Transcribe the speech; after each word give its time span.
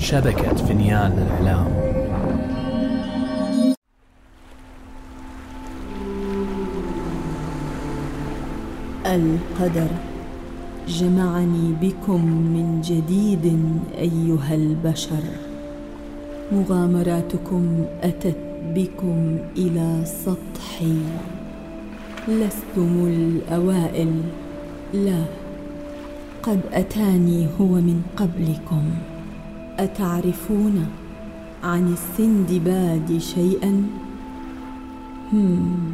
شبكة 0.00 0.54
فنيان 0.54 1.12
الإعلام 1.12 1.66
القدر. 9.06 9.88
جمعني 10.88 11.72
بكم 11.82 12.24
من 12.26 12.80
جديد 12.80 13.58
أيها 13.98 14.54
البشر. 14.54 15.22
مغامراتكم 16.52 17.84
أتت 18.02 18.36
بكم 18.74 19.38
إلى 19.56 20.04
سطحي. 20.04 20.98
لستم 22.28 23.06
الأوائل. 23.06 24.12
لا 24.94 25.22
قد 26.42 26.60
أتاني 26.72 27.46
هو 27.60 27.66
من 27.66 28.02
قبلكم. 28.16 28.82
أتعرفون 29.80 30.86
عن 31.64 31.92
السندباد 31.92 33.18
شيئا؟ 33.18 33.86
هم 35.32 35.92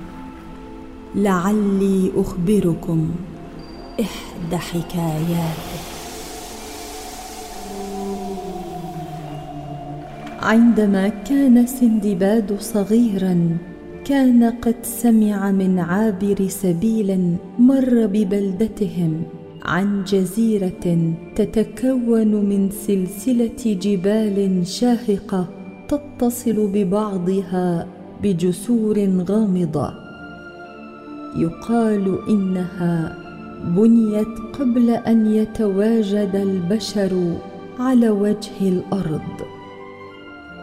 لعلي 1.15 2.13
أخبركم 2.17 3.11
إحدى 4.01 4.57
حكاياته. 4.57 5.80
عندما 10.43 11.09
كان 11.09 11.66
سندباد 11.66 12.57
صغيرا 12.61 13.57
كان 14.05 14.45
قد 14.45 14.77
سمع 14.83 15.51
من 15.51 15.79
عابر 15.79 16.49
سبيل 16.49 17.37
مر 17.59 18.07
ببلدتهم. 18.07 19.23
عن 19.66 20.05
جزيرة 20.05 21.15
تتكون 21.34 22.35
من 22.35 22.71
سلسلة 22.71 23.79
جبال 23.82 24.66
شاهقة 24.66 25.49
تتصل 25.88 26.71
ببعضها 26.73 27.87
بجسور 28.23 28.99
غامضة. 29.29 29.95
يقال 31.37 32.18
إنها 32.29 33.16
بنيت 33.76 34.38
قبل 34.59 34.91
أن 34.91 35.26
يتواجد 35.26 36.35
البشر 36.35 37.37
على 37.79 38.10
وجه 38.10 38.60
الأرض. 38.60 39.30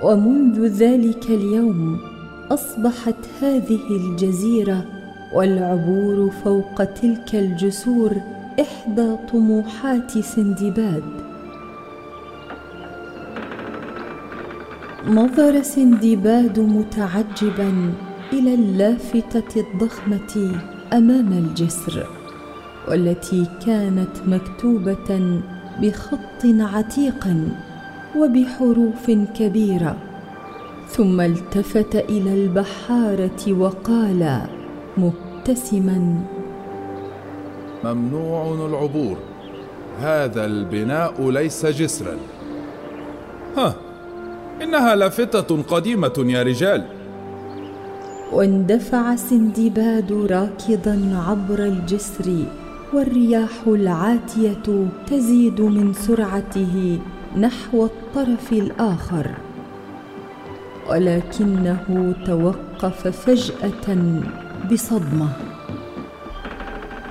ومنذ 0.03 0.67
ذلك 0.67 1.29
اليوم 1.29 1.97
أصبحت 2.51 3.15
هذه 3.41 3.79
الجزيرة 3.89 4.85
والعبور 5.35 6.31
فوق 6.43 6.83
تلك 6.83 7.35
الجسور 7.35 8.13
إحدى 8.59 9.15
طموحات 9.31 10.19
سندباد. 10.19 11.03
نظر 15.07 15.61
سندباد 15.61 16.59
متعجبا 16.59 17.93
إلى 18.33 18.53
اللافتة 18.53 19.61
الضخمة 19.61 20.55
أمام 20.93 21.33
الجسر 21.33 22.07
والتي 22.87 23.45
كانت 23.65 24.17
مكتوبة 24.27 25.41
بخط 25.81 26.45
عتيق 26.45 27.27
وبحروف 28.17 29.11
كبيرة. 29.11 29.97
ثم 30.87 31.21
التفت 31.21 31.95
إلى 31.95 32.43
البحارة 32.43 33.53
وقال 33.53 34.41
مبتسما 34.97 36.23
ممنوع 37.83 38.65
العبور. 38.65 39.17
هذا 40.01 40.45
البناء 40.45 41.29
ليس 41.29 41.65
جسرا. 41.65 42.17
ها 43.57 43.75
إنها 44.61 44.95
لافتة 44.95 45.63
قديمة 45.63 46.13
يا 46.17 46.43
رجال. 46.43 46.85
واندفع 48.31 49.15
سندباد 49.15 50.11
راكضا 50.11 51.23
عبر 51.27 51.63
الجسر 51.63 52.45
والرياح 52.93 53.67
العاتية 53.67 54.87
تزيد 55.07 55.61
من 55.61 55.93
سرعته 55.93 56.99
نحو 57.37 57.85
الطرف 57.85 58.51
الآخر. 58.51 59.31
ولكنه 60.89 62.15
توقف 62.25 63.07
فجأة 63.07 63.97
بصدمة. 64.71 65.29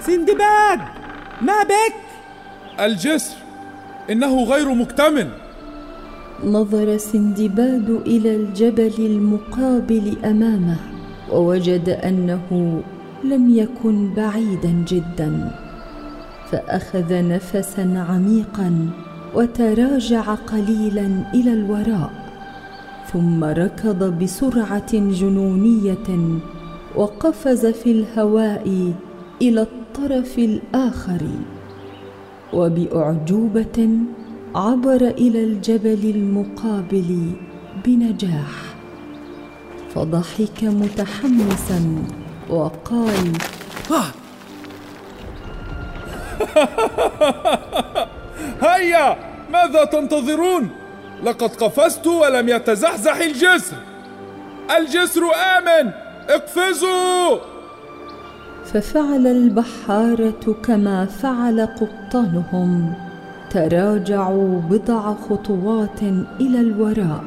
سندباد! 0.07 0.81
ما 1.43 1.63
بك؟ 1.63 1.95
الجسر 2.81 3.37
إنه 4.11 4.45
غير 4.45 4.75
مكتمل. 4.75 5.29
نظر 6.45 6.97
سندباد 6.97 7.91
إلى 8.07 8.37
الجبل 8.37 8.95
المقابل 8.99 10.17
أمامه 10.25 10.77
ووجد 11.33 11.89
أنه 11.89 12.81
لم 13.25 13.57
يكن 13.57 14.15
بعيدا 14.15 14.85
جدا. 14.89 15.51
فأخذ 16.51 17.29
نفسا 17.29 18.05
عميقا 18.09 18.91
وتراجع 19.35 20.35
قليلا 20.35 21.09
إلى 21.35 21.53
الوراء 21.53 22.11
ثم 23.13 23.45
ركض 23.45 24.19
بسرعة 24.23 24.93
جنونية 24.93 26.39
وقفز 26.97 27.67
في 27.67 27.91
الهواء 27.93 28.93
إلى 29.43 29.63
الطرف 29.63 30.39
الآخر 30.39 31.23
وبأعجوبة 32.53 33.89
عبر 34.55 35.01
إلى 35.09 35.45
الجبل 35.45 36.11
المقابل 36.15 37.31
بنجاح 37.85 38.53
فضحك 39.95 40.65
متحمسا 40.65 42.05
وقال 42.51 43.33
هيا! 48.63 49.17
ماذا 49.53 49.85
تنتظرون؟ 49.85 50.69
لقد 51.23 51.51
قفزت 51.57 52.07
ولم 52.07 52.49
يتزحزح 52.49 53.17
الجسر. 53.17 53.77
الجسر 54.77 55.23
آمن 55.35 55.91
اقفزوا! 56.29 57.52
ففعل 58.73 59.27
البحارة 59.27 60.57
كما 60.63 61.05
فعل 61.05 61.61
قبطانهم. 61.61 62.93
تراجعوا 63.51 64.61
بضع 64.61 65.15
خطوات 65.15 66.03
إلى 66.41 66.61
الوراء. 66.61 67.25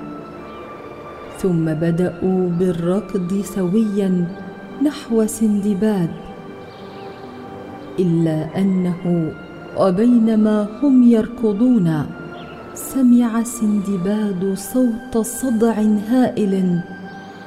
ثم 1.37 1.65
بدأوا 1.65 2.49
بالركض 2.49 3.41
سويا 3.41 4.25
نحو 4.85 5.25
سندباد. 5.25 6.09
إلا 7.99 8.57
أنه 8.57 9.31
وبينما 9.79 10.67
هم 10.83 11.03
يركضون 11.03 12.05
سمع 12.73 13.43
سندباد 13.43 14.53
صوت 14.57 15.17
صدع 15.17 15.75
هائل 16.09 16.79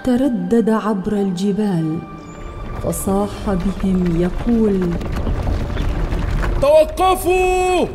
تردد 0.05 0.71
عبر 0.71 1.13
الجبال. 1.13 1.99
فصاح 2.83 3.31
بهم 3.47 4.21
يقول 4.21 4.81
توقفوا! 6.63 7.87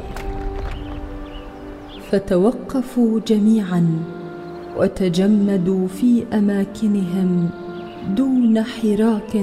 فتوقفوا 2.11 3.19
جميعا 3.27 4.03
وتجمدوا 4.77 5.87
في 5.87 6.25
أماكنهم 6.33 7.49
دون 8.07 8.63
حراك 8.63 9.35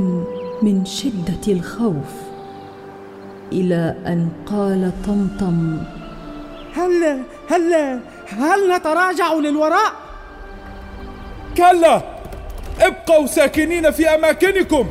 من 0.63 0.85
شدة 0.85 1.53
الخوف 1.53 2.13
إلى 3.53 3.95
أن 4.07 4.29
قال 4.47 4.93
طمطم 5.07 5.79
هل 6.75 7.23
هل 7.49 8.01
هل 8.29 8.77
نتراجع 8.77 9.35
للوراء؟ 9.35 9.93
كلا! 11.57 12.03
ابقوا 12.81 13.27
ساكنين 13.27 13.91
في 13.91 14.09
أماكنكم! 14.09 14.87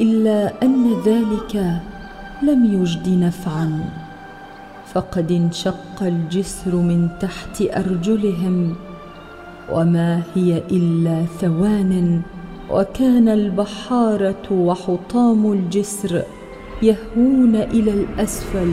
إلا 0.00 0.62
أن 0.62 0.94
ذلك 1.06 1.80
لم 2.42 2.82
يجد 2.82 3.08
نفعا. 3.08 3.84
فقد 4.92 5.32
انشق 5.32 6.02
الجسر 6.02 6.76
من 6.76 7.08
تحت 7.20 7.62
أرجلهم 7.62 8.74
وما 9.72 10.22
هي 10.34 10.62
إلا 10.70 11.24
ثوان 11.40 12.22
وكان 12.70 13.28
البحارة 13.28 14.52
وحطام 14.52 15.52
الجسر 15.52 16.22
يهوون 16.82 17.56
إلى 17.56 17.90
الأسفل. 17.90 18.72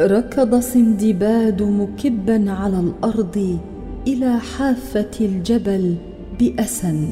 ركض 0.00 0.60
سندباد 0.60 1.62
مكبا 1.62 2.50
على 2.50 2.80
الأرض 2.80 3.58
إلى 4.06 4.38
حافة 4.38 5.10
الجبل 5.20 5.96
باسى 6.40 7.08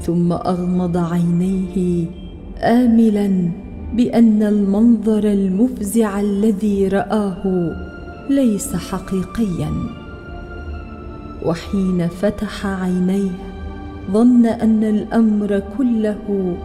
ثم 0.00 0.32
أغمض 0.32 0.96
عينيه 0.96 2.06
املا 2.58 3.50
بأن 3.94 4.42
المنظر 4.42 5.24
المفزع 5.24 6.20
الذي 6.20 6.88
رآه 6.88 7.72
ليس 8.30 8.76
حقيقيا. 8.76 9.72
وحين 11.44 12.08
فتح 12.08 12.66
عينيه 12.66 13.30
ظن 14.12 14.46
أن 14.46 14.84
الأمر 14.84 15.62
كله 15.78 16.56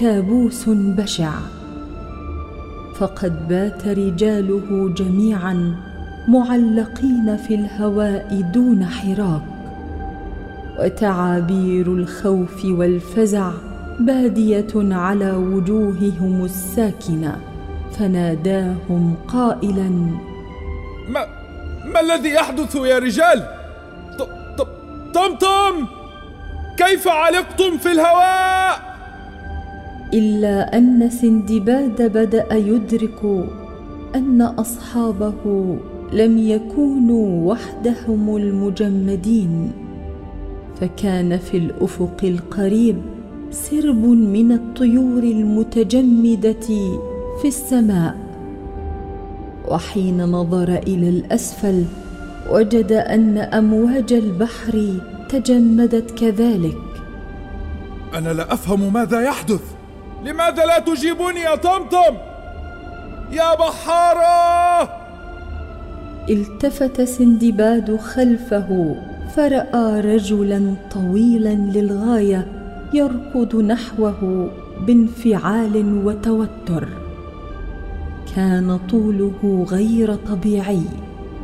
كابوس 0.00 0.68
بشع. 0.68 1.32
فقد 2.94 3.48
بات 3.48 3.88
رجاله 3.88 4.94
جميعا 4.96 5.74
معلقين 6.28 7.36
في 7.36 7.54
الهواء 7.54 8.50
دون 8.54 8.84
حراك. 8.84 9.53
وتعابير 10.80 11.86
الخوف 11.86 12.64
والفزع 12.64 13.50
بادية 14.00 14.74
على 14.74 15.32
وجوههم 15.32 16.44
الساكنة 16.44 17.36
فناداهم 17.98 19.14
قائلا 19.28 19.88
ما 21.08 21.26
ما 21.84 22.00
الذي 22.00 22.28
يحدث 22.28 22.74
يا 22.74 22.98
رجال؟ 22.98 23.42
طمطم 25.14 25.86
كيف 26.76 27.08
علقتم 27.08 27.78
في 27.78 27.92
الهواء؟ 27.92 28.94
إلا 30.14 30.78
أن 30.78 31.10
سندباد 31.10 32.02
بدأ 32.02 32.54
يدرك 32.54 33.48
أن 34.14 34.42
أصحابه 34.42 35.76
لم 36.12 36.38
يكونوا 36.38 37.52
وحدهم 37.52 38.36
المجمدين. 38.36 39.72
فكان 40.80 41.38
في 41.38 41.56
الأفق 41.56 42.16
القريب 42.22 43.02
سرب 43.50 44.04
من 44.04 44.52
الطيور 44.52 45.22
المتجمدة 45.22 46.66
في 47.42 47.48
السماء. 47.48 48.16
وحين 49.68 50.24
نظر 50.24 50.68
إلى 50.68 51.08
الأسفل 51.08 51.84
وجد 52.50 52.92
أن 52.92 53.38
أمواج 53.38 54.12
البحر 54.12 54.94
تجمدت 55.28 56.10
كذلك. 56.10 56.78
أنا 58.14 58.28
لا 58.28 58.52
أفهم 58.52 58.92
ماذا 58.92 59.20
يحدث. 59.20 59.62
لماذا 60.24 60.64
لا 60.64 60.78
تجيبني 60.78 61.40
يا 61.40 61.54
طمطم؟ 61.54 62.16
يا 63.32 63.54
بحارة! 63.54 64.90
التفت 66.30 67.00
سندباد 67.00 67.96
خلفه 67.96 68.96
فرأى 69.36 70.00
رجلا 70.00 70.74
طويلا 70.94 71.54
للغاية 71.54 72.46
يركض 72.94 73.56
نحوه 73.56 74.50
بانفعال 74.86 76.02
وتوتر. 76.06 76.88
كان 78.36 78.78
طوله 78.90 79.66
غير 79.70 80.14
طبيعي 80.14 80.82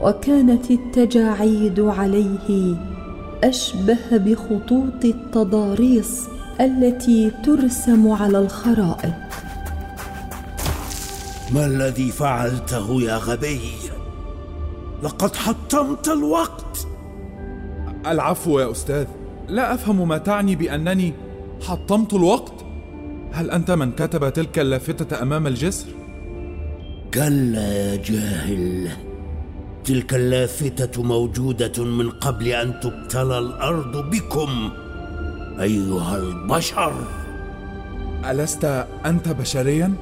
وكانت 0.00 0.70
التجاعيد 0.70 1.80
عليه 1.80 2.76
أشبه 3.44 3.98
بخطوط 4.12 5.04
التضاريس 5.04 6.28
التي 6.60 7.30
ترسم 7.44 8.08
على 8.08 8.38
الخرائط. 8.38 9.14
ما 11.54 11.66
الذي 11.66 12.10
فعلته 12.10 13.02
يا 13.02 13.16
غبي 13.16 13.60
لقد 15.02 15.36
حطمت 15.36 16.08
الوقت. 16.08 16.89
العفو 18.06 18.58
يا 18.58 18.70
أستاذ. 18.70 19.06
لا 19.48 19.74
أفهم 19.74 20.08
ما 20.08 20.18
تعني 20.18 20.56
بأنني 20.56 21.14
حطمت 21.62 22.14
الوقت. 22.14 22.54
هل 23.32 23.50
أنت 23.50 23.70
من 23.70 23.92
كتب 23.92 24.32
تلك 24.32 24.58
اللافتة 24.58 25.22
أمام 25.22 25.46
الجسر؟ 25.46 25.86
كلا 27.14 27.72
يا 27.72 27.96
جاهل. 27.96 28.88
تلك 29.84 30.14
اللافتة 30.14 31.02
موجودة 31.02 31.84
من 31.84 32.10
قبل 32.10 32.48
أن 32.48 32.80
تبتلى 32.80 33.38
الأرض 33.38 34.10
بكم 34.10 34.70
أيها 35.60 36.16
البشر. 36.16 36.94
ألست 38.30 38.64
أنت 39.06 39.28
بشريا؟ 39.28 39.94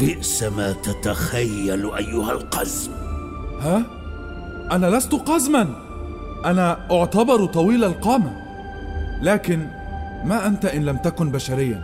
بئس 0.00 0.42
ما 0.42 0.72
تتخيل 0.72 1.94
أيها 1.94 2.32
القزم. 2.32 2.92
ها؟ 3.60 3.82
أنا 4.70 4.96
لست 4.96 5.14
قزما. 5.14 5.87
أنا 6.44 6.78
أعتبر 6.90 7.46
طويل 7.46 7.84
القامة 7.84 8.32
لكن 9.22 9.66
ما 10.24 10.46
أنت 10.46 10.64
إن 10.64 10.84
لم 10.84 10.96
تكن 10.96 11.30
بشريا. 11.30 11.82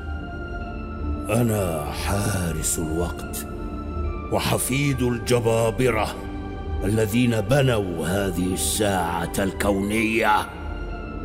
أنا 1.30 1.84
حارس 1.84 2.78
الوقت 2.78 3.46
وحفيد 4.32 5.02
الجبابرة 5.02 6.14
الذين 6.84 7.40
بنوا 7.40 8.06
هذه 8.06 8.52
الساعة 8.52 9.32
الكونية. 9.38 10.36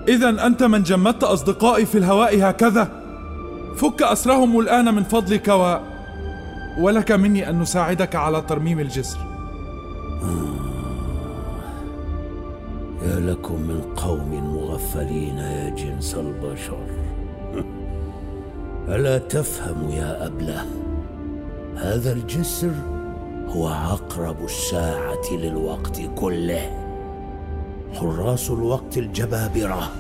اذا 0.07 0.29
أنت 0.29 0.63
من 0.63 0.83
جمدت 0.83 1.23
أصدقائي 1.23 1.85
في 1.85 1.97
الهواء 1.97 2.49
هكذا. 2.49 2.89
فك 3.75 4.01
أسرهم 4.01 4.59
الآن 4.59 4.93
من 4.95 5.03
فضلك 5.03 5.47
و 5.47 5.77
ولك 6.79 7.11
مني 7.11 7.49
أن 7.49 7.59
نساعدك 7.59 8.15
على 8.15 8.41
ترميم 8.41 8.79
الجسر. 8.79 9.19
يا 13.01 13.19
لكم 13.19 13.61
من 13.61 13.81
قوم 13.81 14.55
مغفلين 14.55 15.37
يا 15.37 15.69
جنس 15.69 16.15
البشر. 16.15 16.85
ألا 18.95 19.17
تفهم 19.17 19.89
يا 19.91 20.25
أبلة 20.25 20.65
هذا 21.75 22.11
الجسر 22.11 22.71
هو 23.47 23.67
عقرب 23.67 24.43
الساعة 24.45 25.31
للوقت 25.31 26.01
كله. 26.15 26.79
حراس 27.93 28.49
الوقت 28.49 28.97
الجبابرة 28.97 29.91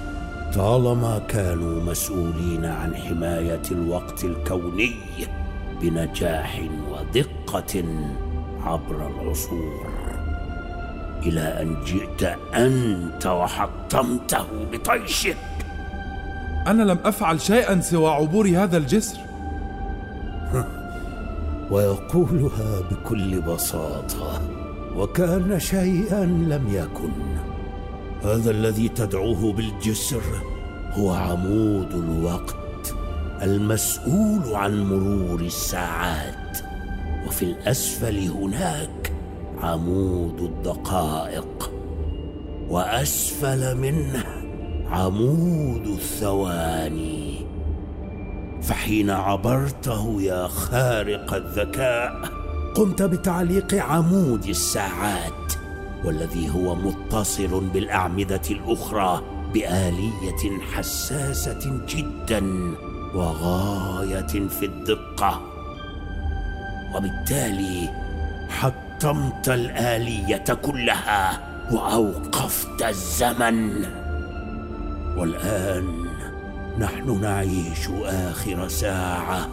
طالما 0.55 1.19
كانوا 1.19 1.83
مسؤولين 1.83 2.65
عن 2.65 2.95
حماية 2.95 3.61
الوقت 3.71 4.23
الكوني 4.23 4.91
بنجاح 5.81 6.61
ودقة 6.91 7.83
عبر 8.63 9.07
العصور. 9.07 9.98
إلى 11.23 11.41
أن 11.41 11.75
جئت 11.85 12.37
أنت 12.53 13.27
وحطمته 13.27 14.45
بطيشك. 14.71 15.37
أنا 16.67 16.83
لم 16.83 16.99
أفعل 17.05 17.41
شيئا 17.41 17.81
سوى 17.81 18.09
عبور 18.09 18.47
هذا 18.47 18.77
الجسر. 18.77 19.17
ويقولها 21.71 22.81
بكل 22.91 23.41
بساطة 23.41 24.41
وكان 24.95 25.59
شيئا 25.59 26.25
لم 26.25 26.67
يكن. 26.71 27.11
هذا 28.23 28.51
الذي 28.51 28.89
تدعوه 28.89 29.53
بالجسر 29.53 30.21
هو 30.91 31.13
عمود 31.13 31.91
الوقت 31.93 32.95
المسؤول 33.41 34.55
عن 34.55 34.83
مرور 34.83 35.39
الساعات. 35.39 36.57
وفي 37.27 37.45
الأسفل 37.45 38.17
هناك 38.17 38.98
عمود 39.61 40.41
الدقائق 40.41 41.71
وأسفل 42.69 43.77
منه 43.77 44.25
عمود 44.91 45.87
الثواني. 45.87 47.45
فحين 48.61 49.09
عبرته 49.09 50.21
يا 50.21 50.47
خارق 50.47 51.33
الذكاء 51.33 52.21
قمت 52.75 53.01
بتعليق 53.01 53.73
عمود 53.73 54.45
الساعات 54.45 55.53
والذي 56.05 56.49
هو 56.49 56.75
متصل 56.75 57.61
بالأعمدة 57.73 58.41
الأخرى 58.51 59.21
بآلية 59.53 60.59
حساسة 60.73 61.81
جدا 61.87 62.41
وغاية 63.15 64.47
في 64.47 64.65
الدقة. 64.65 65.41
وبالتالي 66.95 67.89
حطمت 68.99 69.49
الآلية 69.49 70.43
كلها 70.61 71.39
وأوقفت 71.71 72.83
الزمن. 72.83 73.85
والآن 75.17 75.83
نحن 76.79 77.21
نعيش 77.21 77.89
آخر 78.03 78.67
ساعة 78.67 79.47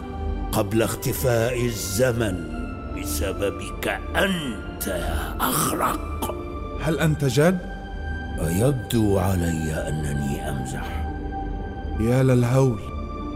قبل 0.51 0.81
اختفاء 0.81 1.65
الزمن 1.65 2.35
بسببك 2.97 3.99
أنت 4.15 4.87
يا 4.87 5.35
اخرق 5.39 6.35
هل 6.81 6.99
أنت 6.99 7.25
جاد؟ 7.25 7.59
أيبدو 8.47 9.19
علي 9.19 9.73
أنني 9.73 10.49
أمزح. 10.49 11.07
يا 11.99 12.23
للهول 12.23 12.79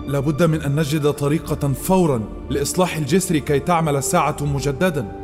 لابد 0.07 0.43
من 0.43 0.61
أن 0.61 0.75
نجد 0.75 1.11
طريقة 1.11 1.73
فورا 1.73 2.21
لإصلاح 2.49 2.95
الجسر 2.95 3.37
كي 3.37 3.59
تعمل 3.59 3.95
الساعة 3.95 4.37
مجددا. 4.41 5.20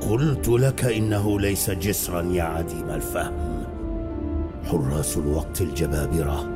قلت 0.00 0.48
لك 0.48 0.84
إنه 0.84 1.40
ليس 1.40 1.70
جسرا 1.70 2.22
يا 2.22 2.42
عديم 2.42 2.90
الفهم. 2.90 3.64
حراس 4.64 5.16
الوقت 5.16 5.60
الجبابرة 5.60 6.48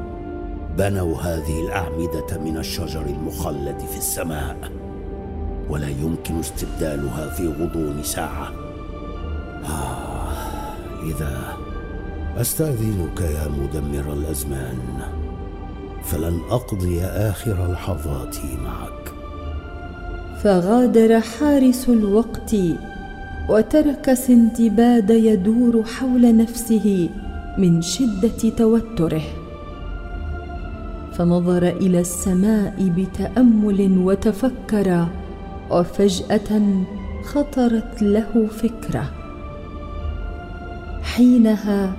بنوا 0.79 1.21
هذه 1.21 1.67
الأعمدة 1.67 2.39
من 2.45 2.57
الشجر 2.57 3.07
المخلد 3.07 3.79
في 3.79 3.99
السماء 3.99 4.57
ولا 5.71 5.89
يمكن 5.89 6.39
استبدالها 6.39 7.29
في 7.29 7.49
غضون 7.49 8.03
ساعة. 8.03 8.53
آه 9.65 10.33
إذا 11.03 11.57
أستأذنك 12.37 13.21
يا 13.21 13.49
مدمر 13.49 14.13
الأزمان 14.13 14.79
فلن 16.05 16.41
أقضي 16.51 17.03
آخر 17.03 17.73
لحظاتي 17.73 18.57
معك. 18.65 19.13
فغادر 20.43 21.21
حارس 21.21 21.89
الوقت 21.89 22.55
وترك 23.49 24.15
سندباد 24.15 25.11
يدور 25.11 25.85
حول 25.85 26.37
نفسه 26.37 27.09
من 27.59 27.83
شدة 27.83 28.51
توتره. 28.57 29.23
فنظر 31.13 31.69
إلى 31.69 32.01
السماء 32.01 32.75
بتأمل 32.97 33.99
وتفكر 33.99 35.07
وفجأة 35.71 36.51
خطرت 37.25 38.03
له 38.03 38.47
فكرة. 38.47 39.05
حينها 41.03 41.93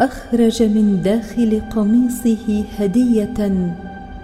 أخرج 0.00 0.62
من 0.62 1.02
داخل 1.02 1.62
قميصه 1.76 2.64
هدية 2.78 3.38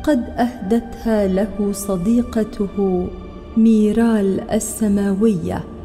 قد 0.02 0.25
أهدتها 0.38 1.26
له 1.26 1.73
صديقته 1.73 3.06
ميرال 3.56 4.50
السماوية. 4.50 5.75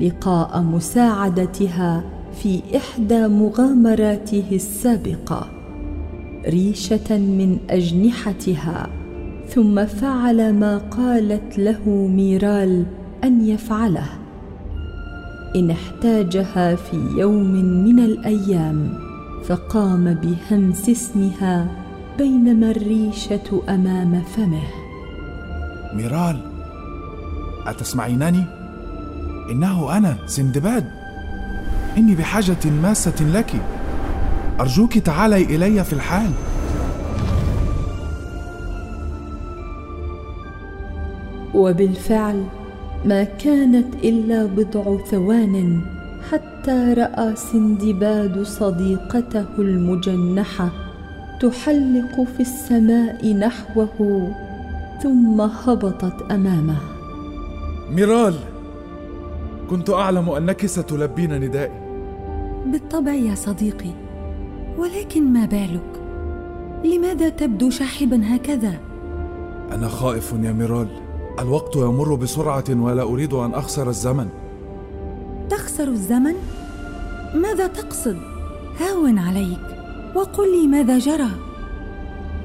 لقاء 0.00 0.62
مساعدتها 0.62 2.04
في 2.42 2.62
إحدى 2.76 3.28
مغامراته 3.28 4.44
السابقة 4.52 5.46
ريشة 6.46 7.18
من 7.18 7.58
أجنحتها 7.70 8.88
ثم 9.48 9.86
فعل 9.86 10.52
ما 10.52 10.78
قالت 10.78 11.58
له 11.58 11.88
ميرال 11.88 12.86
أن 13.24 13.48
يفعله 13.48 14.08
إن 15.56 15.70
احتاجها 15.70 16.74
في 16.74 16.96
يوم 17.16 17.52
من 17.84 17.98
الأيام 17.98 18.98
فقام 19.44 20.14
بهمس 20.14 20.88
اسمها 20.88 21.68
بينما 22.18 22.70
الريشة 22.70 23.62
أمام 23.68 24.22
فمه 24.22 24.68
ميرال 25.94 26.40
أتسمعينني؟ 27.66 28.57
إنه 29.50 29.96
أنا 29.96 30.16
سندباد. 30.26 30.84
إني 31.96 32.14
بحاجة 32.14 32.70
ماسة 32.82 33.24
لك. 33.34 33.52
أرجوك 34.60 34.98
تعالي 34.98 35.42
إلي 35.42 35.84
في 35.84 35.92
الحال. 35.92 36.30
وبالفعل 41.54 42.44
ما 43.04 43.24
كانت 43.24 43.94
إلا 44.04 44.46
بضع 44.46 45.04
ثوان 45.10 45.80
حتى 46.30 46.94
رأى 46.98 47.36
سندباد 47.36 48.42
صديقته 48.42 49.46
المجنحة 49.58 50.70
تحلق 51.40 52.26
في 52.36 52.40
السماء 52.40 53.34
نحوه 53.34 54.32
ثم 55.02 55.40
هبطت 55.40 56.32
أمامه. 56.32 56.78
ميرال! 57.90 58.34
كنت 59.70 59.90
أعلم 59.90 60.30
أنك 60.30 60.66
ستلبين 60.66 61.40
ندائي. 61.40 61.72
بالطبع 62.66 63.12
يا 63.12 63.34
صديقي 63.34 63.90
ولكن 64.78 65.32
ما 65.32 65.46
بالك؟ 65.46 66.02
لماذا 66.84 67.28
تبدو 67.28 67.70
شاحبا 67.70 68.34
هكذا؟ 68.34 68.74
أنا 69.72 69.88
خائف 69.88 70.32
يا 70.32 70.52
ميرال. 70.52 70.88
الوقت 71.38 71.76
يمر 71.76 72.14
بسرعة 72.14 72.64
ولا 72.70 73.02
أريد 73.02 73.32
أن 73.32 73.54
أخسر 73.54 73.88
الزمن. 73.88 74.28
تخسر 75.50 75.88
الزمن؟ 75.88 76.34
ماذا 77.34 77.66
تقصد؟ 77.66 78.16
هاون 78.80 79.18
عليك 79.18 79.66
وقل 80.14 80.60
لي 80.60 80.66
ماذا 80.66 80.98
جرى. 80.98 81.30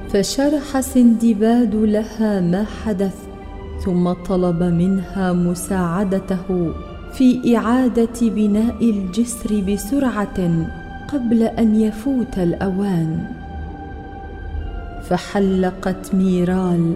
فشرح 0.08 0.80
سندباد 0.80 1.74
لها 1.74 2.40
ما 2.40 2.64
حدث 2.64 3.16
ثم 3.84 4.12
طلب 4.12 4.62
منها 4.62 5.32
مساعدته. 5.32 6.74
في 7.16 7.56
إعادة 7.56 8.20
بناء 8.22 8.90
الجسر 8.90 9.60
بسرعة 9.60 10.66
قبل 11.08 11.42
أن 11.42 11.80
يفوت 11.80 12.38
الأوان. 12.38 13.24
فحلقت 15.08 16.14
ميرال 16.14 16.94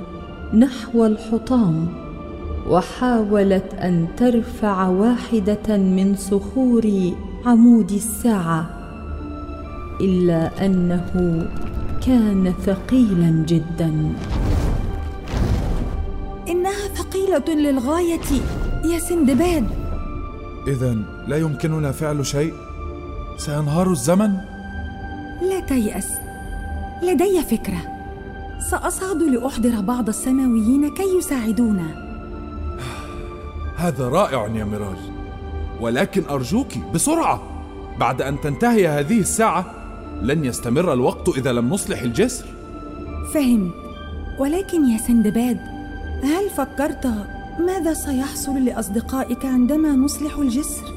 نحو 0.54 1.06
الحطام 1.06 1.88
وحاولت 2.70 3.74
أن 3.74 4.06
ترفع 4.16 4.88
واحدة 4.88 5.76
من 5.76 6.14
صخور 6.16 7.12
عمود 7.46 7.90
الساعة 7.92 8.70
إلا 10.00 10.66
أنه 10.66 11.46
كان 12.06 12.52
ثقيلا 12.66 13.44
جدا. 13.48 14.14
إنها 16.48 16.88
ثقيلة 16.94 17.54
للغاية 17.60 18.28
يا 18.84 18.98
سندباد. 18.98 19.77
إذا 20.66 20.96
لا 21.26 21.36
يمكننا 21.36 21.92
فعل 21.92 22.26
شيء؟ 22.26 22.54
سينهار 23.36 23.90
الزمن؟ 23.90 24.36
لا 25.42 25.60
تيأس. 25.60 26.12
لدي 27.02 27.42
فكرة. 27.42 27.80
سأصعد 28.70 29.22
لأحضر 29.22 29.80
بعض 29.80 30.08
السماويين 30.08 30.94
كي 30.94 31.18
يساعدونا. 31.18 31.86
هذا 33.84 34.08
رائع 34.08 34.46
يا 34.46 34.64
ميرال 34.64 34.98
ولكن 35.80 36.22
أرجوك 36.30 36.78
بسرعة. 36.94 37.42
بعد 37.98 38.22
أن 38.22 38.40
تنتهي 38.40 38.88
هذه 38.88 39.20
الساعة 39.20 39.74
لن 40.22 40.44
يستمر 40.44 40.92
الوقت 40.92 41.28
إذا 41.28 41.52
لم 41.52 41.70
نصلح 41.70 42.02
الجسر. 42.02 42.44
فهمت 43.34 43.72
ولكن 44.38 44.90
يا 44.90 44.98
سندباد 44.98 45.58
هل 46.22 46.50
فكرت 46.56 47.06
ماذا 47.58 47.94
سيحصل 47.94 48.64
لأصدقائك 48.64 49.44
عندما 49.44 49.92
نصلح 49.92 50.38
الجسر؟ 50.38 50.94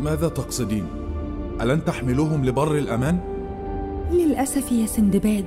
ماذا 0.00 0.28
تقصدين؟ 0.28 0.84
ألن 1.60 1.84
تحملوهم 1.84 2.44
لبر 2.44 2.78
الأمان؟ 2.78 3.18
للأسف 4.12 4.72
يا 4.72 4.86
سندباد 4.86 5.44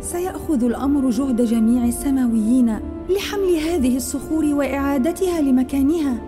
سيأخذ 0.00 0.64
الأمر 0.64 1.10
جهد 1.10 1.42
جميع 1.42 1.84
السماويين 1.84 2.78
لحمل 3.08 3.56
هذه 3.56 3.96
الصخور 3.96 4.44
وإعادتها 4.44 5.40
لمكانها 5.40 6.18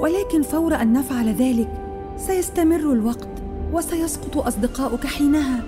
ولكن 0.00 0.42
فور 0.42 0.74
أن 0.74 0.92
نفعل 0.92 1.28
ذلك 1.28 1.68
سيستمر 2.16 2.92
الوقت 2.92 3.28
وسيسقط 3.72 4.36
أصدقاؤك 4.36 5.06
حينها 5.06 5.62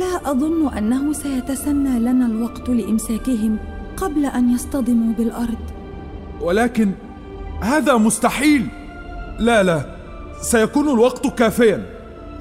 لا 0.00 0.30
أظن 0.30 0.68
أنه 0.68 1.12
سيتسنى 1.12 2.00
لنا 2.00 2.26
الوقت 2.26 2.68
لإمساكهم 2.68 3.56
قبل 3.96 4.26
أن 4.26 4.50
يصطدموا 4.50 5.14
بالأرض 5.14 5.77
ولكن 6.40 6.92
هذا 7.60 7.96
مستحيل. 7.96 8.66
لا 9.38 9.62
لا 9.62 9.82
سيكون 10.40 10.88
الوقت 10.88 11.26
كافيا. 11.26 11.82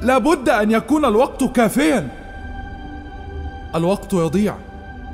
لابد 0.02 0.50
أن 0.50 0.72
يكون 0.72 1.06
الوقت 1.06 1.44
كافيا. 1.44 2.08
الوقت 3.76 4.14
يضيع. 4.14 4.56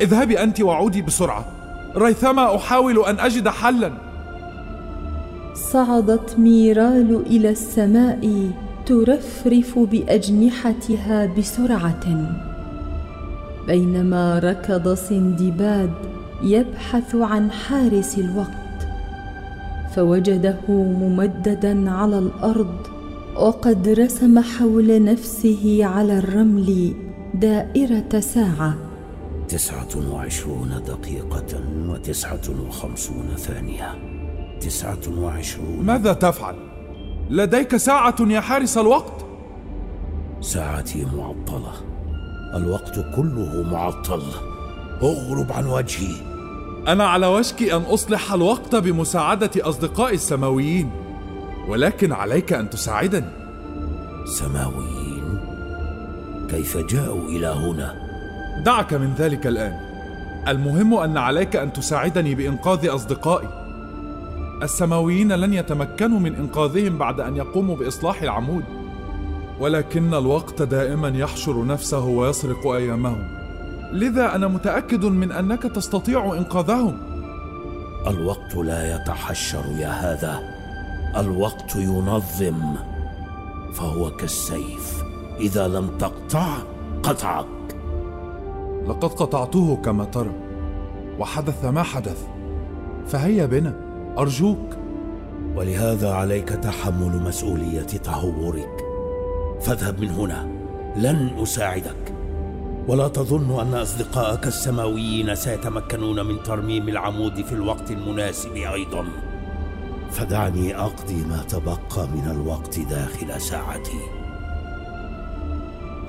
اذهبي 0.01 0.43
أنت 0.43 0.61
وعودي 0.61 1.01
بسرعة. 1.01 1.45
ريثما 1.95 2.55
أحاول 2.55 3.05
أن 3.05 3.19
أجد 3.19 3.47
حلا. 3.47 3.91
صعدت 5.71 6.39
ميرال 6.39 7.23
إلى 7.25 7.49
السماء 7.49 8.51
ترفرف 8.85 9.79
بأجنحتها 9.79 11.25
بسرعة. 11.25 12.05
بينما 13.67 14.39
ركض 14.39 14.93
سندباد 14.93 15.93
يبحث 16.43 17.15
عن 17.15 17.51
حارس 17.51 18.17
الوقت. 18.17 18.62
فوجده 19.95 20.59
ممددا 20.69 21.91
على 21.91 22.19
الأرض 22.19 22.87
وقد 23.35 23.89
رسم 23.89 24.39
حول 24.39 25.03
نفسه 25.03 25.85
على 25.85 26.17
الرمل 26.17 26.93
دائرة 27.33 28.19
ساعة. 28.19 28.75
تسعة 29.47 30.13
وعشرون 30.13 30.81
دقيقة 30.87 31.61
وتسعة 31.87 32.41
وخمسون 32.67 33.25
ثانية. 33.37 33.95
تسعة 34.61 35.21
وعشرون 35.21 35.85
ماذا 35.85 36.13
تفعل؟ 36.13 36.55
لديك 37.29 37.75
ساعة 37.75 38.15
يا 38.21 38.39
حارس 38.39 38.77
الوقت؟ 38.77 39.25
ساعتي 40.41 41.05
معطلة. 41.17 41.73
الوقت 42.55 42.99
كله 43.15 43.63
معطل. 43.71 44.21
أغرب 45.01 45.51
عن 45.51 45.65
وجهي. 45.65 46.32
أنا 46.87 47.07
على 47.07 47.27
وشك 47.27 47.63
أن 47.63 47.81
أصلح 47.81 48.33
الوقت 48.33 48.75
بمساعدة 48.75 49.51
أصدقائي 49.57 50.15
السماويين 50.15 50.91
ولكن 51.67 52.11
عليك 52.11 52.53
أن 52.53 52.69
تساعدني. 52.69 53.29
سماويين 54.25 55.39
كيف 56.49 56.77
جاءوا 56.77 57.29
إلى 57.29 57.47
هنا؟ 57.47 57.95
دعك 58.65 58.93
من 58.93 59.13
ذلك 59.17 59.47
الآن. 59.47 59.79
المهم 60.47 60.93
أن 60.93 61.17
عليك 61.17 61.55
أن 61.55 61.73
تساعدني 61.73 62.35
بإنقاذ 62.35 62.87
أصدقائي. 62.87 63.47
السماويين 64.63 65.31
لن 65.31 65.53
يتمكنوا 65.53 66.19
من 66.19 66.35
إنقاذهم 66.35 66.97
بعد 66.97 67.19
أن 67.19 67.37
يقوموا 67.37 67.75
بإصلاح 67.75 68.21
العمود 68.21 68.63
ولكن 69.59 70.13
الوقت 70.13 70.61
دائما 70.61 71.07
يحشر 71.07 71.65
نفسه 71.65 72.05
ويسرق 72.05 72.67
أيامهم. 72.67 73.42
لذا 73.93 74.35
أنا 74.35 74.47
متأكد 74.47 75.05
من 75.05 75.31
أنك 75.31 75.63
تستطيع 75.63 76.33
إنقاذهم. 76.37 76.97
الوقت 78.07 78.55
لا 78.55 78.95
يتحشر 78.95 79.63
يا 79.77 79.89
هذا. 79.89 80.39
الوقت 81.17 81.75
ينظم. 81.75 82.75
فهو 83.73 84.11
كالسيف. 84.11 85.03
إذا 85.39 85.67
لم 85.67 85.97
تقطع 85.97 86.57
قطعك. 87.03 87.45
لقد 88.87 89.09
قطعته 89.09 89.75
كما 89.75 90.05
ترى. 90.05 90.31
وحدث 91.19 91.65
ما 91.65 91.83
حدث. 91.83 92.27
فهيا 93.07 93.45
بنا. 93.45 93.75
أرجوك. 94.17 94.77
ولهذا 95.55 96.13
عليك 96.13 96.49
تحمل 96.49 97.21
مسؤولية 97.21 97.81
تهورك. 97.81 98.77
فاذهب 99.61 99.99
من 99.99 100.09
هنا. 100.09 100.47
لن 100.95 101.29
أساعدك. 101.43 102.02
ولا 102.87 103.07
تظن 103.07 103.59
أن 103.59 103.73
اصدقائك 103.73 104.47
السماويين 104.47 105.35
سيتمكنون 105.35 106.25
من 106.25 106.43
ترميم 106.43 106.89
العمود 106.89 107.41
في 107.41 107.53
الوقت 107.53 107.91
المناسب 107.91 108.55
أيضا. 108.55 109.05
فدعني 110.11 110.75
أقضي 110.75 111.25
ما 111.25 111.43
تبقى 111.49 112.07
من 112.15 112.31
الوقت 112.31 112.79
داخل 112.79 113.41
ساعتي. 113.41 113.99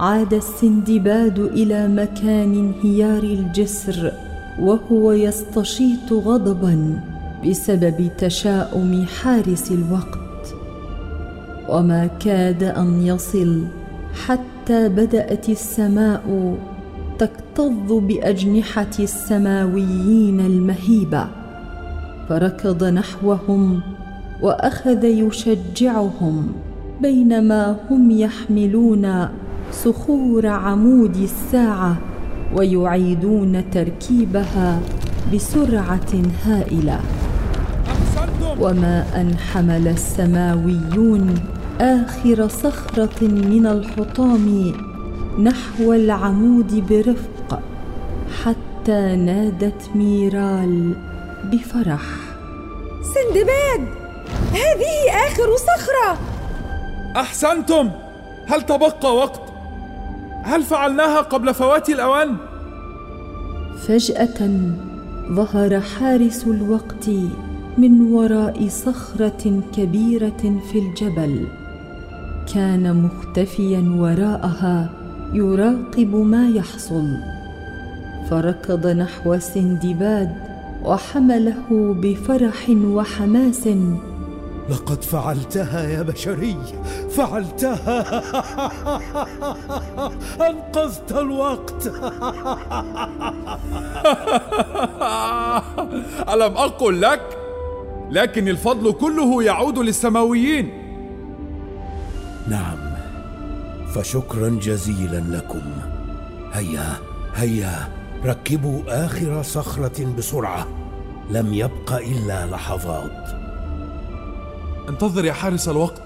عاد 0.01 0.35
السندباد 0.35 1.39
إلى 1.39 1.89
مكان 1.89 2.55
انهيار 2.85 3.23
الجسر 3.23 4.13
وهو 4.61 5.13
يستشيط 5.13 6.13
غضبا 6.13 7.01
بسبب 7.47 8.11
تشاؤم 8.19 9.07
حارس 9.07 9.71
الوقت. 9.71 10.55
وما 11.69 12.07
كاد 12.07 12.63
أن 12.63 13.07
يصل 13.07 13.65
حتى 14.27 14.54
بدأت 14.73 15.49
السماء 15.49 16.57
تكتظ 17.19 17.93
بأجنحة 17.93 18.91
السماويين 18.99 20.41
المهيبه 20.41 21.27
فركض 22.29 22.85
نحوهم 22.85 23.81
وأخذ 24.43 25.05
يشجعهم 25.05 26.53
بينما 27.03 27.77
هم 27.91 28.11
يحملون 28.11 29.29
صخور 29.73 30.47
عمود 30.47 31.17
الساعة 31.17 31.97
ويعيدون 32.57 33.71
تركيبها 33.71 34.81
بسرعة 35.35 36.13
هائلة. 36.45 37.01
وما 38.61 39.05
ان 39.21 39.37
حمل 39.37 39.89
السماويون 39.89 41.35
آخر 41.81 42.49
صخرة 42.49 43.23
من 43.23 43.67
الحطام 43.67 44.73
نحو 45.43 45.93
العمود 45.93 46.87
برفق 46.89 47.61
حتى 48.45 49.17
نادت 49.17 49.91
ميرال 49.95 50.97
بفرح. 51.45 52.03
سندباد 53.15 53.89
هذه 54.53 55.27
آخر 55.27 55.57
صخرة. 55.57 56.19
أحسنتم. 57.17 57.91
هل 58.47 58.63
تبقى 58.63 59.17
وقت؟ 59.17 59.43
هل 60.43 60.63
فعلناها 60.63 61.21
قبل 61.21 61.55
فوات 61.55 61.89
الأوان؟ 61.89 62.37
فجأة 63.87 64.51
ظهر 65.31 65.81
حارس 65.81 66.45
الوقت 66.47 67.09
من 67.79 68.13
وراء 68.13 68.69
صخرة 68.69 69.63
كبيرة 69.77 70.61
في 70.73 70.79
الجبل. 70.79 71.64
كان 72.55 73.03
مختفيا 73.03 73.95
وراءها 73.99 74.91
يراقب 75.33 76.15
ما 76.15 76.49
يحصل. 76.49 77.17
فركض 78.31 78.87
نحو 78.87 79.39
سندباد 79.39 80.35
وحمله 80.85 81.95
بفرح 82.03 82.71
وحماس. 82.71 83.69
لقد 84.71 85.03
فعلتها 85.03 85.89
يا 85.89 86.03
بشري 86.03 86.57
فعلتها. 87.11 88.23
أنقذت 90.51 91.13
الوقت. 91.13 91.87
ألم 96.33 96.57
أقل 96.57 97.01
لك؟ 97.01 97.39
لكن 98.11 98.49
الفضل 98.49 98.93
كله 98.93 99.43
يعود 99.43 99.79
للسماويين. 99.79 100.84
نعم. 102.49 102.79
فشكرا 103.95 104.49
جزيلا 104.49 105.37
لكم. 105.37 105.63
هيا 106.53 106.97
هيا 107.35 107.89
ركبوا 108.25 108.83
آخر 108.89 109.43
صخرة 109.43 110.15
بسرعة. 110.19 110.67
لم 111.31 111.55
يبق 111.55 111.93
إلا 111.93 112.47
لحظات. 112.47 113.29
انتظر 114.89 115.25
يا 115.25 115.33
حارس 115.33 115.69
الوقت. 115.69 116.03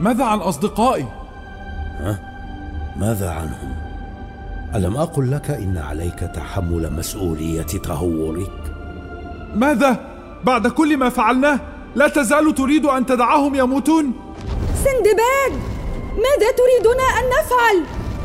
ماذا 0.00 0.24
عن 0.24 0.38
أصدقائي؟ 0.38 1.06
ماذا 2.96 3.30
عنهم؟ 3.30 3.76
ألم 4.74 4.96
أقل 4.96 5.30
لك 5.30 5.50
إن 5.50 5.78
عليك 5.78 6.18
تحمل 6.18 6.92
مسؤولية 6.92 7.62
تهورك؟ 7.62 8.74
ماذا؟ 9.54 10.00
بعد 10.44 10.66
كل 10.66 10.96
ما 10.96 11.08
فعلناه 11.08 11.60
لا 11.94 12.08
تزال 12.08 12.54
تريد 12.54 12.86
أن 12.86 13.06
تدعهم 13.06 13.54
يموتون؟ 13.54 14.25
سندباد! 14.86 15.60
ماذا 16.16 16.50
تريدنا 16.52 17.02
أن 17.02 17.24
نفعل؟ 17.28 17.76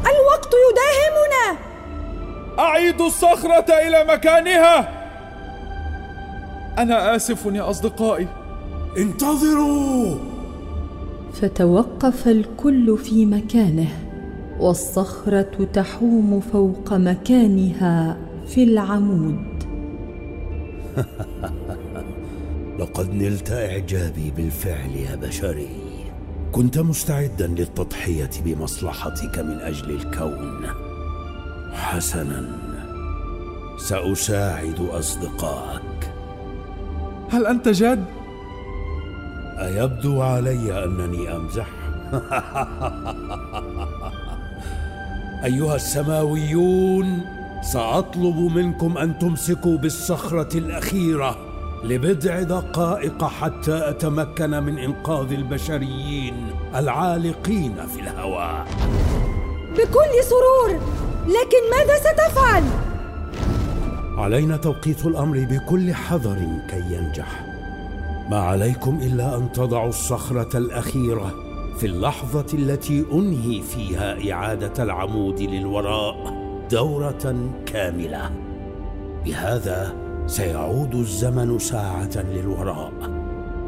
الوقت 0.01 0.53
يداهمنا! 0.67 1.59
اعيدوا 2.59 3.07
الصخرة 3.07 3.73
إلى 3.87 4.05
مكانها! 4.13 5.01
أنا 6.77 7.15
آسف 7.15 7.45
يا 7.45 7.69
أصدقائي. 7.69 8.27
انتظروا! 8.97 10.15
فتوقف 11.33 12.27
الكل 12.27 12.97
في 12.97 13.25
مكانه 13.25 13.87
والصخرة 14.59 15.67
تحوم 15.73 16.39
فوق 16.39 16.93
مكانها 16.93 18.17
في 18.47 18.63
العمود. 18.63 19.63
لقد 22.79 23.13
نلت 23.13 23.51
إعجابي 23.51 24.31
بالفعل 24.37 24.95
يا 24.95 25.15
بشري. 25.15 25.80
كنت 26.51 26.79
مستعدا 26.79 27.47
للتضحية 27.47 28.29
بمصلحتك 28.45 29.39
من 29.39 29.59
أجل 29.59 29.91
الكون. 29.91 30.67
حسنا 31.73 32.49
سأساعد 33.77 34.79
أصدقائك. 34.79 36.13
هل 37.29 37.45
أنت 37.45 37.67
جاد؟ 37.67 38.05
أيبدو 39.59 40.21
علي 40.21 40.83
أنني 40.83 41.35
أمزح. 41.35 41.67
أيها 45.45 45.75
السماويون 45.75 47.21
سأطلب 47.61 48.37
منكم 48.37 48.97
أن 48.97 49.19
تمسكوا 49.19 49.77
بالصخرة 49.77 50.57
الأخيرة. 50.57 51.50
لبضع 51.83 52.41
دقائق 52.41 53.23
حتى 53.23 53.89
أتمكن 53.89 54.49
من 54.49 54.77
إنقاذ 54.77 55.31
البشريين 55.31 56.47
العالقين 56.75 57.75
في 57.87 57.99
الهواء. 57.99 58.67
بكل 59.71 60.23
سرور 60.23 60.79
لكن 61.25 61.77
ماذا 61.77 61.95
ستفعل؟ 61.99 62.63
علينا 64.17 64.57
توقيت 64.57 65.05
الأمر 65.05 65.47
بكل 65.51 65.93
حذر 65.93 66.37
كي 66.69 66.95
ينجح. 66.95 67.45
ما 68.29 68.39
عليكم 68.39 68.99
إلا 69.01 69.37
أن 69.37 69.51
تضعوا 69.51 69.89
الصخرة 69.89 70.57
الأخيرة 70.57 71.35
في 71.77 71.85
اللحظة 71.85 72.45
التي 72.53 73.05
أنهي 73.11 73.61
فيها 73.61 74.31
إعادة 74.33 74.83
العمود 74.83 75.39
للوراء 75.39 76.33
دورة 76.71 77.51
كاملة. 77.65 78.31
بهذا 79.25 80.10
سيعود 80.31 80.95
الزمن 80.95 81.59
ساعة 81.59 82.15
للوراء 82.15 82.91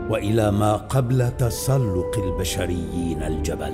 وإلى 0.09 0.51
ما 0.51 0.75
قبل 0.75 1.31
تسلق 1.37 2.19
البشريين 2.23 3.23
الجبل. 3.23 3.73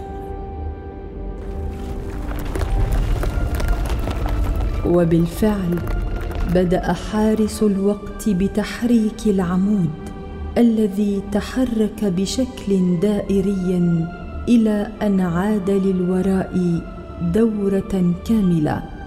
وبالفعل 4.85 5.79
بدأ 6.53 6.93
حارس 6.93 7.63
الوقت 7.63 8.29
بتحريك 8.29 9.27
العمود 9.27 9.89
الذي 10.57 11.21
تحرك 11.31 12.03
بشكل 12.03 12.99
دائري 13.01 13.77
إلى 14.47 14.87
أن 15.01 15.19
عاد 15.19 15.69
للوراء 15.69 16.81
دورة 17.21 18.13
كاملة. 18.25 18.98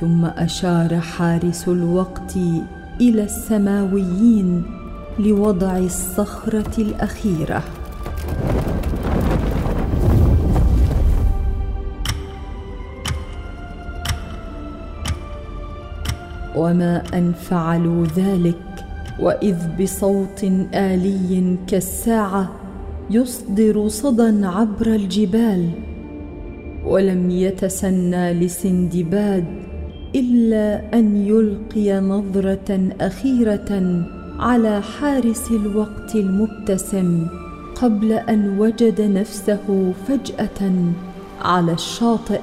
ثم 0.00 0.24
أشار 0.24 1.00
حارس 1.00 1.68
الوقت 1.68 2.36
إلى 3.00 3.22
السماويين 3.22 4.62
لوضع 5.18 5.78
الصخرة 5.78 6.72
الأخيرة. 6.78 7.62
وما 16.56 17.02
أن 17.14 17.32
فعلوا 17.32 18.06
ذلك 18.16 18.56
وإذ 19.20 19.56
بصوت 19.82 20.44
آلي 20.74 21.56
كالساعة 21.66 22.50
يصدر 23.10 23.88
صدى 23.88 24.46
عبر 24.46 24.86
الجبال 24.86 25.70
ولم 26.84 27.30
يتسنى 27.30 28.32
لسندباد 28.32 29.69
إلا 30.14 30.94
أن 30.94 31.16
يلقي 31.16 32.00
نظرة 32.00 32.88
أخيرة 33.00 34.02
على 34.38 34.82
حارس 34.82 35.50
الوقت 35.50 36.14
المبتسم 36.14 37.26
قبل 37.74 38.12
أن 38.12 38.58
وجد 38.58 39.00
نفسه 39.00 39.92
فجأة 40.08 40.72
على 41.42 41.72
الشاطئ 41.72 42.40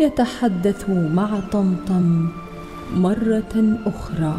يتحدث 0.00 0.90
مع 0.90 1.40
طمطم 1.52 2.28
مرة 2.94 3.78
أخرى. 3.86 4.34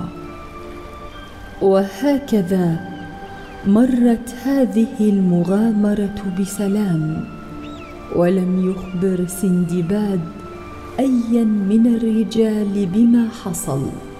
وهكذا 1.61 2.79
مرت 3.67 4.35
هذه 4.43 4.95
المغامرة 4.99 6.15
بسلام 6.39 7.23
ولم 8.15 8.69
يخبر 8.69 9.25
سندباد 9.27 10.19
ايا 10.99 11.43
من 11.43 11.87
الرجال 11.95 12.85
بما 12.93 13.29
حصل. 13.29 14.12